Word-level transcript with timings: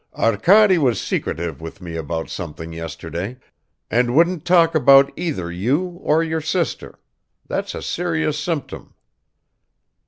"Arkady 0.15 0.79
was 0.79 0.99
secretive 0.99 1.61
with 1.61 1.79
me 1.79 1.95
about 1.95 2.27
something 2.27 2.73
yesterday, 2.73 3.37
and 3.91 4.15
wouldn't 4.15 4.45
talk 4.45 4.73
about 4.73 5.13
either 5.15 5.51
you 5.51 5.99
or 6.01 6.23
your 6.23 6.41
sister... 6.41 6.97
that's 7.47 7.75
a 7.75 7.83
serious 7.83 8.39
symptom." 8.39 8.95